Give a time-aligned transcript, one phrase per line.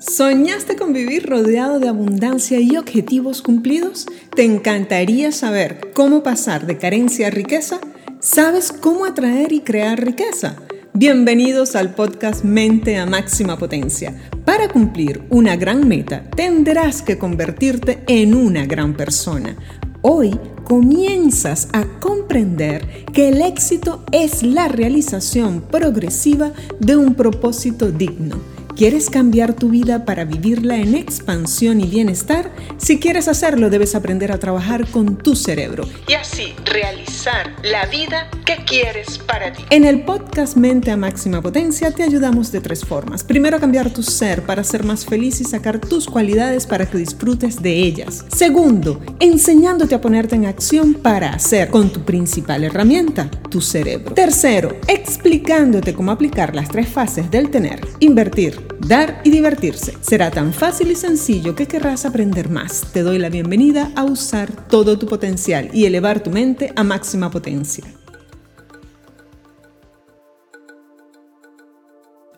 [0.00, 4.06] ¿Soñaste con vivir rodeado de abundancia y objetivos cumplidos?
[4.34, 7.80] ¿Te encantaría saber cómo pasar de carencia a riqueza?
[8.18, 10.56] ¿Sabes cómo atraer y crear riqueza?
[10.94, 14.16] Bienvenidos al podcast Mente a Máxima Potencia.
[14.46, 19.54] Para cumplir una gran meta, tendrás que convertirte en una gran persona.
[20.00, 20.30] Hoy
[20.64, 29.10] comienzas a comprender que el éxito es la realización progresiva de un propósito digno ¿Quieres
[29.10, 32.50] cambiar tu vida para vivirla en expansión y bienestar?
[32.78, 37.19] Si quieres hacerlo, debes aprender a trabajar con tu cerebro y así realizar
[37.62, 39.62] la vida que quieres para ti.
[39.68, 43.24] En el podcast Mente a Máxima Potencia te ayudamos de tres formas.
[43.24, 47.60] Primero, cambiar tu ser para ser más feliz y sacar tus cualidades para que disfrutes
[47.60, 48.24] de ellas.
[48.34, 54.14] Segundo, enseñándote a ponerte en acción para hacer con tu principal herramienta, tu cerebro.
[54.14, 59.92] Tercero, explicándote cómo aplicar las tres fases del tener, invertir, dar y divertirse.
[60.00, 62.86] Será tan fácil y sencillo que querrás aprender más.
[62.94, 67.09] Te doy la bienvenida a usar todo tu potencial y elevar tu mente a máxima
[67.30, 67.84] potencia.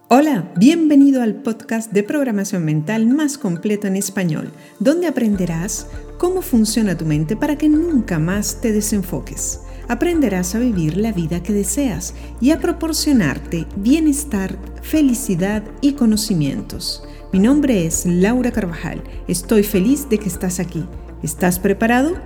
[0.09, 5.87] Hola, bienvenido al podcast de programación mental más completo en español, donde aprenderás
[6.19, 11.43] cómo funciona tu mente para que nunca más te desenfoques aprenderás a vivir la vida
[11.43, 17.05] que deseas y a proporcionarte bienestar, felicidad y conocimientos.
[17.33, 19.03] Mi nombre es Laura Carvajal.
[19.29, 20.85] Estoy feliz de que estás aquí.
[21.23, 22.17] ¿Estás preparado?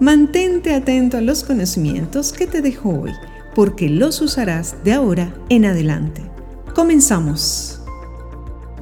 [0.00, 3.12] Mantente atento a los conocimientos que te dejo hoy,
[3.54, 6.20] porque los usarás de ahora en adelante.
[6.74, 7.80] Comenzamos.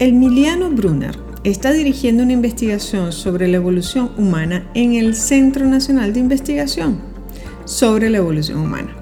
[0.00, 6.18] Emiliano Brunner está dirigiendo una investigación sobre la evolución humana en el Centro Nacional de
[6.18, 6.98] Investigación
[7.64, 8.96] sobre la evolución humana.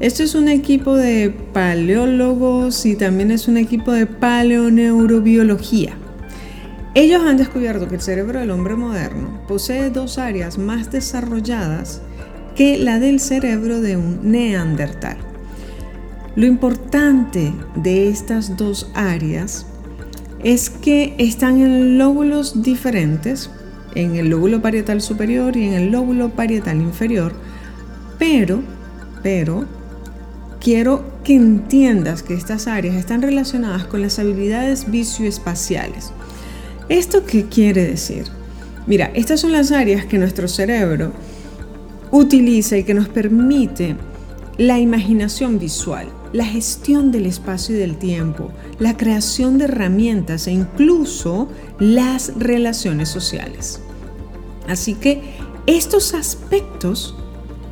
[0.00, 5.96] Este es un equipo de paleólogos y también es un equipo de paleoneurobiología.
[6.98, 12.02] Ellos han descubierto que el cerebro del hombre moderno posee dos áreas más desarrolladas
[12.56, 15.16] que la del cerebro de un neandertal.
[16.34, 19.64] Lo importante de estas dos áreas
[20.42, 23.48] es que están en lóbulos diferentes,
[23.94, 27.32] en el lóbulo parietal superior y en el lóbulo parietal inferior,
[28.18, 28.60] pero,
[29.22, 29.66] pero,
[30.60, 36.12] quiero que entiendas que estas áreas están relacionadas con las habilidades vicioespaciales.
[36.88, 38.24] ¿Esto qué quiere decir?
[38.86, 41.12] Mira, estas son las áreas que nuestro cerebro
[42.10, 43.96] utiliza y que nos permite
[44.56, 50.52] la imaginación visual, la gestión del espacio y del tiempo, la creación de herramientas e
[50.52, 51.48] incluso
[51.78, 53.80] las relaciones sociales.
[54.66, 55.20] Así que
[55.66, 57.14] estos aspectos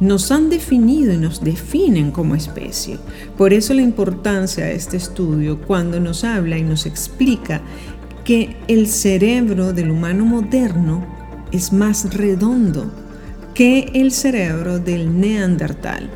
[0.00, 2.98] nos han definido y nos definen como especie.
[3.36, 7.62] Por eso la importancia de este estudio cuando nos habla y nos explica
[8.26, 11.06] que el cerebro del humano moderno
[11.52, 12.92] es más redondo
[13.54, 16.10] que el cerebro del neandertal.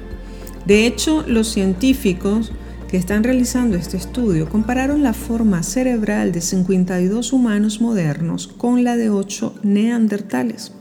[0.66, 2.50] De hecho, los científicos
[2.88, 8.96] que están realizando este estudio compararon la forma cerebral de 52 humanos modernos con la
[8.96, 10.72] de 8 neandertales.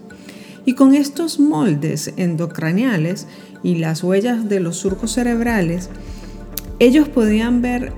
[0.65, 3.27] Y con estos moldes endocraneales
[3.61, 5.91] y las huellas de los surcos cerebrales,
[6.79, 7.93] ellos podían ver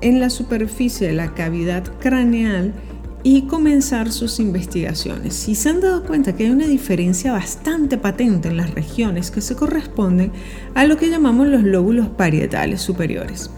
[0.00, 2.74] en la superficie de la cavidad craneal
[3.22, 5.48] y comenzar sus investigaciones.
[5.48, 9.40] Y se han dado cuenta que hay una diferencia bastante patente en las regiones que
[9.40, 10.30] se corresponden
[10.74, 13.50] a lo que llamamos los lóbulos parietales superiores.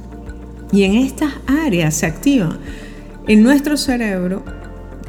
[0.72, 2.59] Y en estas áreas se activan
[3.26, 4.43] en nuestro cerebro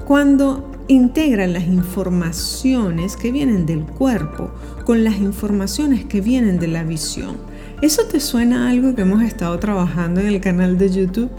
[0.05, 4.51] cuando integran las informaciones que vienen del cuerpo
[4.83, 7.37] con las informaciones que vienen de la visión.
[7.81, 11.29] ¿Eso te suena a algo que hemos estado trabajando en el canal de YouTube?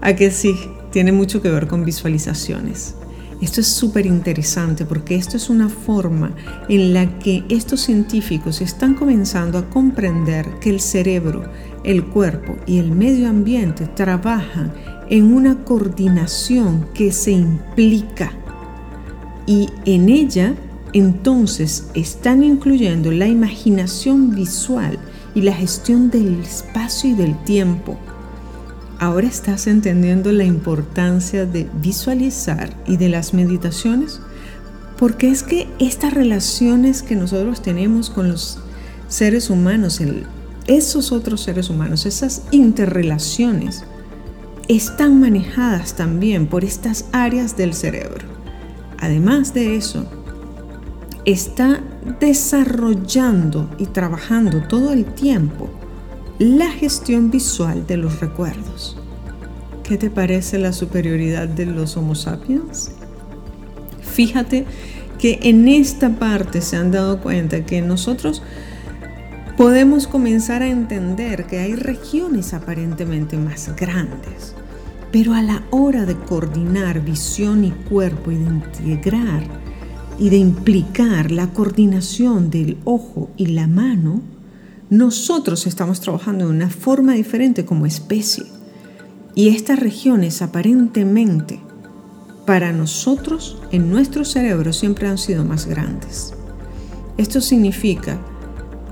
[0.00, 0.54] A que sí,
[0.90, 2.94] tiene mucho que ver con visualizaciones.
[3.42, 6.34] Esto es súper interesante porque esto es una forma
[6.70, 11.44] en la que estos científicos están comenzando a comprender que el cerebro,
[11.84, 14.72] el cuerpo y el medio ambiente trabajan
[15.10, 18.32] en una coordinación que se implica
[19.46, 20.54] y en ella
[20.94, 24.98] entonces están incluyendo la imaginación visual
[25.38, 27.96] y la gestión del espacio y del tiempo.
[28.98, 34.20] ¿Ahora estás entendiendo la importancia de visualizar y de las meditaciones?
[34.98, 38.58] Porque es que estas relaciones que nosotros tenemos con los
[39.06, 40.02] seres humanos,
[40.66, 43.84] esos otros seres humanos, esas interrelaciones,
[44.66, 48.26] están manejadas también por estas áreas del cerebro.
[48.98, 50.04] Además de eso,
[51.24, 51.80] está
[52.18, 55.68] desarrollando y trabajando todo el tiempo
[56.38, 58.98] la gestión visual de los recuerdos.
[59.88, 62.90] ¿qué te parece la superioridad de los Homo sapiens?
[64.02, 64.66] Fíjate
[65.18, 68.42] que en esta parte se han dado cuenta que nosotros
[69.56, 74.54] podemos comenzar a entender que hay regiones aparentemente más grandes,
[75.10, 79.42] pero a la hora de coordinar visión y cuerpo y de integrar
[80.18, 84.20] y de implicar la coordinación del ojo y la mano,
[84.90, 88.44] nosotros estamos trabajando de una forma diferente como especie.
[89.34, 91.60] Y estas regiones aparentemente
[92.46, 96.34] para nosotros en nuestro cerebro siempre han sido más grandes.
[97.18, 98.18] Esto significa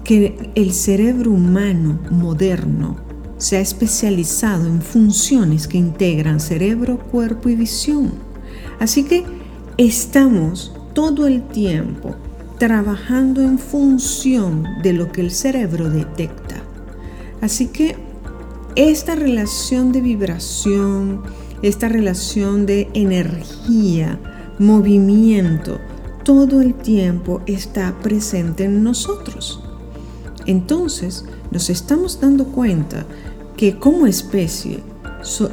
[0.04, 2.96] que el cerebro humano moderno
[3.38, 8.12] se ha especializado en funciones que integran cerebro, cuerpo y visión.
[8.78, 9.24] Así que
[9.78, 12.16] estamos todo el tiempo
[12.58, 16.56] trabajando en función de lo que el cerebro detecta.
[17.42, 17.96] Así que
[18.76, 21.20] esta relación de vibración,
[21.60, 24.18] esta relación de energía,
[24.58, 25.80] movimiento,
[26.24, 29.62] todo el tiempo está presente en nosotros.
[30.46, 33.04] Entonces nos estamos dando cuenta
[33.58, 34.82] que como especie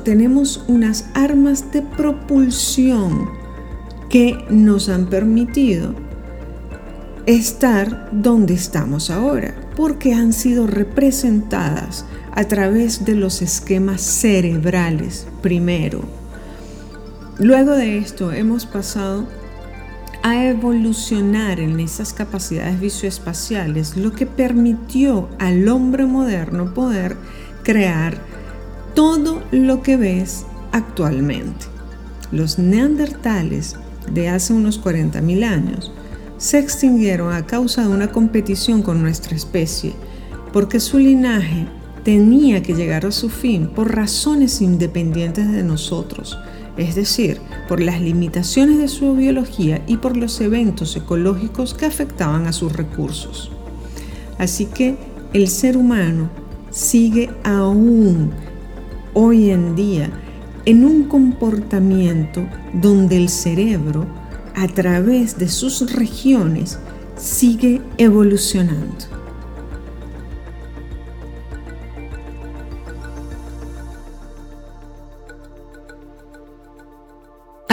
[0.05, 3.42] tenemos unas armas de propulsión
[4.09, 5.95] que nos han permitido
[7.25, 16.01] estar donde estamos ahora, porque han sido representadas a través de los esquemas cerebrales primero.
[17.39, 19.27] Luego de esto hemos pasado
[20.23, 27.17] a evolucionar en esas capacidades visoespaciales, lo que permitió al hombre moderno poder
[27.63, 28.17] crear
[28.93, 31.65] todo lo que ves actualmente.
[32.31, 33.75] Los neandertales
[34.11, 35.91] de hace unos 40.000 años
[36.37, 39.93] se extinguieron a causa de una competición con nuestra especie,
[40.51, 41.67] porque su linaje
[42.03, 46.37] tenía que llegar a su fin por razones independientes de nosotros,
[46.75, 47.39] es decir,
[47.69, 52.73] por las limitaciones de su biología y por los eventos ecológicos que afectaban a sus
[52.73, 53.51] recursos.
[54.37, 54.97] Así que
[55.33, 56.29] el ser humano
[56.71, 58.31] sigue aún
[59.13, 60.09] hoy en día
[60.65, 64.05] en un comportamiento donde el cerebro,
[64.55, 66.79] a través de sus regiones,
[67.17, 69.23] sigue evolucionando.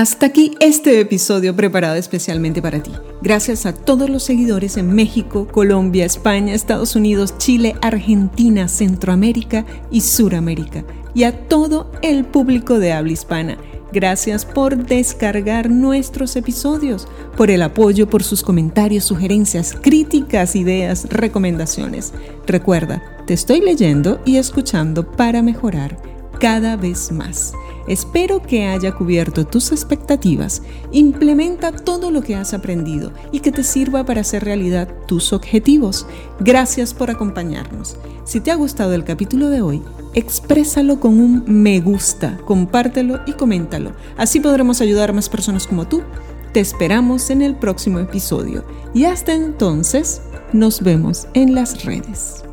[0.00, 2.90] Hasta aquí este episodio preparado especialmente para ti.
[3.20, 10.00] Gracias a todos los seguidores en México, Colombia, España, Estados Unidos, Chile, Argentina, Centroamérica y
[10.00, 10.84] Suramérica.
[11.14, 13.58] Y a todo el público de habla hispana.
[13.92, 22.12] Gracias por descargar nuestros episodios, por el apoyo, por sus comentarios, sugerencias, críticas, ideas, recomendaciones.
[22.46, 27.52] Recuerda, te estoy leyendo y escuchando para mejorar cada vez más.
[27.86, 30.62] Espero que haya cubierto tus expectativas.
[30.90, 36.06] Implementa todo lo que has aprendido y que te sirva para hacer realidad tus objetivos.
[36.40, 37.96] Gracias por acompañarnos.
[38.24, 39.82] Si te ha gustado el capítulo de hoy,
[40.14, 43.92] exprésalo con un me gusta, compártelo y coméntalo.
[44.16, 46.02] Así podremos ayudar a más personas como tú.
[46.52, 48.64] Te esperamos en el próximo episodio
[48.94, 50.22] y hasta entonces
[50.52, 52.44] nos vemos en las redes.